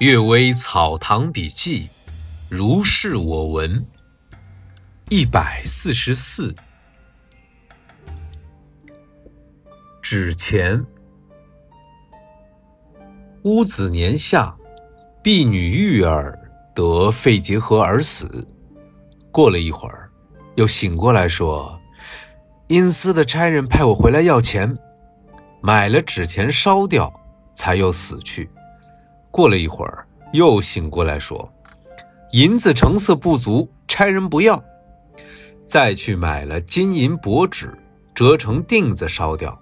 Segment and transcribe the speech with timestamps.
[0.04, 1.84] 《岳微草堂笔记》，
[2.50, 3.86] 如是我闻。
[5.08, 6.54] 一百四十四，
[10.02, 10.84] 纸钱。
[13.44, 14.54] 乌子年夏，
[15.22, 16.38] 婢女玉儿
[16.74, 18.46] 得肺结核而死。
[19.32, 20.10] 过了一会儿，
[20.56, 21.80] 又醒过来说
[22.68, 24.76] ：“阴司的差人派我回来要钱，
[25.62, 27.10] 买了纸钱烧掉，
[27.54, 28.50] 才又死去。”
[29.36, 31.46] 过了一会儿，又醒过来，说
[32.32, 34.64] ：“银子成色不足，差人不要。”
[35.68, 37.70] 再去买了金银箔纸，
[38.14, 39.60] 折成锭子烧掉，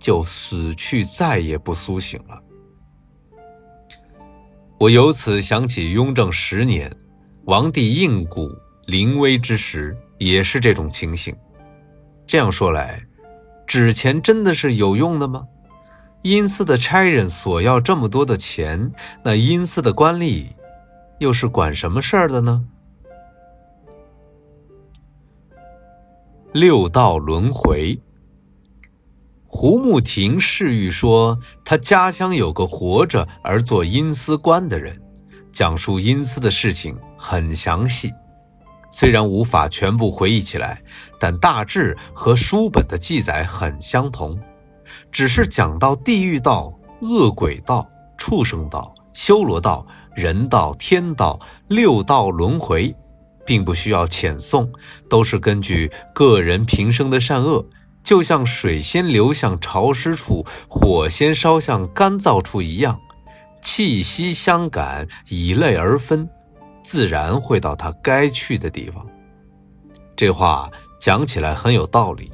[0.00, 2.42] 就死去，再也不苏醒了。
[4.80, 6.90] 我由此想起雍正十年，
[7.44, 8.50] 王帝应谷
[8.86, 11.32] 临危之时，也是这种情形。
[12.26, 13.00] 这样说来，
[13.64, 15.46] 纸钱真的是有用的吗？
[16.22, 18.92] 阴司的差人索要这么多的钱，
[19.22, 20.44] 那阴司的官吏
[21.18, 22.62] 又是管什么事儿的呢？
[26.52, 27.98] 六道轮回。
[29.46, 35.00] 胡慕亭侍御说，他家乡有个活着而做阴司官的人，
[35.50, 38.12] 讲述阴司的事情很详细，
[38.92, 40.82] 虽然无法全部回忆起来，
[41.18, 44.38] 但大致和书本的记载很相同。
[45.10, 52.94] 只是讲到地狱道、恶鬼道、畜生道、修罗道、人道、天道六道轮回，
[53.44, 54.70] 并不需要遣送，
[55.08, 57.64] 都是根据个人平生的善恶，
[58.04, 62.98] 就像水先流向潮湿处，火先烧向干燥处一样，
[63.62, 66.28] 气息相感，以类而分，
[66.82, 69.06] 自然会到他该去的地方。
[70.14, 72.30] 这话讲起来很有道理。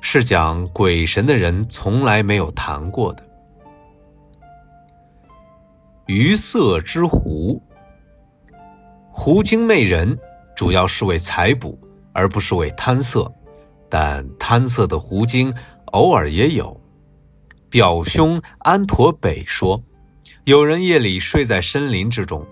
[0.00, 3.22] 是讲鬼神的人从来没有谈过的。
[6.06, 7.62] 鱼色之狐，
[9.10, 10.18] 狐精媚人
[10.56, 11.78] 主要是为财补，
[12.12, 13.30] 而不是为贪色。
[13.90, 15.52] 但贪色的狐精
[15.92, 16.78] 偶尔也有。
[17.70, 19.82] 表兄安陀北说，
[20.44, 22.46] 有人夜里睡在森林之中，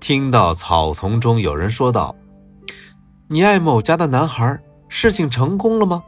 [0.00, 2.16] 听到草丛中有人说道
[3.28, 4.58] ：“你爱某家的男孩，
[4.88, 6.02] 事情成功了吗？”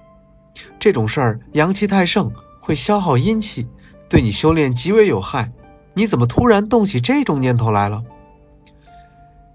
[0.79, 3.67] 这种事儿阳气太盛，会消耗阴气，
[4.09, 5.53] 对你修炼极为有害。
[5.95, 8.03] 你怎么突然动起这种念头来了？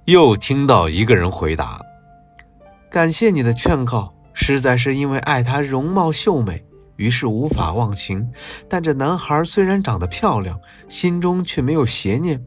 [0.06, 1.82] 又听到一个人回答
[2.92, 6.62] ：“感谢你的劝告，实在是因为爱她容貌秀美，
[6.98, 8.30] 于是无法忘情。
[8.68, 12.44] 但这男孩虽然长得漂亮，心中却没有邪念。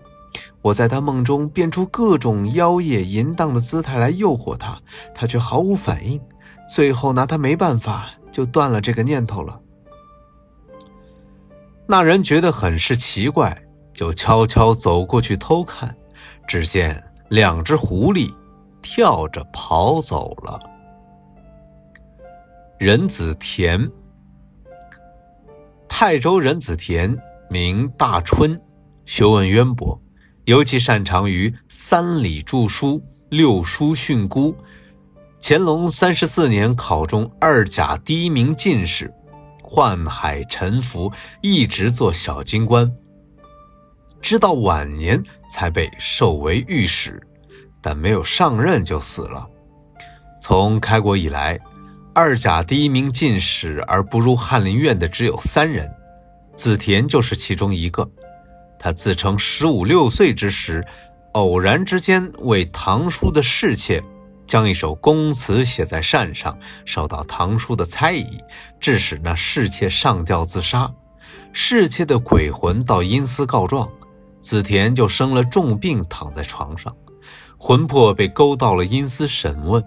[0.61, 4.79] 我在他梦中变出各种妖冶淫荡的姿态来诱惑他，
[5.15, 6.21] 他却毫无反应。
[6.69, 9.59] 最后拿他没办法。”就断了这个念头了。
[11.87, 13.59] 那人觉得很是奇怪，
[13.95, 15.97] 就悄悄走过去偷看，
[16.47, 18.31] 只见两只狐狸
[18.83, 20.61] 跳着跑走了。
[22.79, 23.91] 任子田，
[25.89, 27.17] 泰州任子田
[27.49, 28.61] 名大春，
[29.07, 29.99] 学问渊博，
[30.45, 34.55] 尤其擅长于三礼著书、六书训诂。
[35.41, 39.13] 乾隆三十四年考中二甲第一名进士，
[39.63, 42.91] 宦海沉浮，一直做小京官，
[44.21, 47.21] 直到晚年才被授为御史，
[47.81, 49.47] 但没有上任就死了。
[50.41, 51.59] 从开国以来，
[52.13, 55.89] 二甲第一名进士而不入翰林院的只有三人，
[56.57, 58.09] 子田就是其中一个。
[58.79, 60.85] 他自称十五六岁之时，
[61.33, 64.03] 偶然之间为堂叔的侍妾。
[64.47, 68.39] 将一首宫词写在扇上，受到唐叔的猜疑，
[68.79, 70.91] 致使那侍妾上吊自杀。
[71.53, 73.89] 侍妾的鬼魂到阴司告状，
[74.41, 76.95] 子田就生了重病，躺在床上，
[77.59, 79.83] 魂魄被勾到了阴司审问，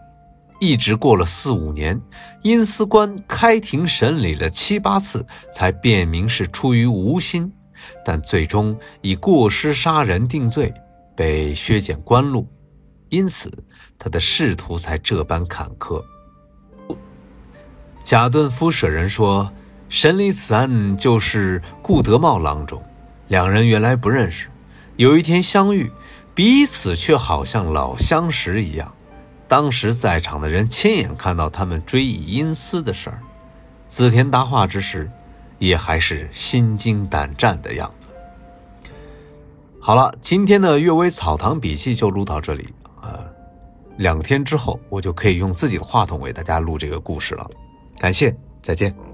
[0.59, 2.02] 一直过了四五年，
[2.44, 7.52] 阴司官开庭审理了七八次，才辨明是出于无心，
[8.03, 10.73] 但最终以过失杀人定罪，
[11.16, 12.46] 被削减官禄。
[13.09, 13.52] 因此，
[13.97, 16.03] 他的仕途才这般坎坷。
[18.03, 19.52] 贾顿夫舍人说，
[19.88, 22.82] 审理此案就是顾德茂郎中，
[23.28, 24.47] 两人原来不认识，
[24.96, 25.91] 有一天相遇，
[26.34, 28.94] 彼此却好像老相识一样。
[29.47, 33.20] 当时在场的人亲眼看到他们追忆阴司的事儿，
[33.88, 35.09] 子田答话之时，
[35.58, 38.08] 也还是心惊胆战的样子。
[39.82, 42.73] 好了，今天的《阅微草堂笔记》就录到这里。
[43.99, 47.46] 两天之后，我就可以用自己的话筒为大家录这个故事了。
[47.99, 49.09] 感谢，再见。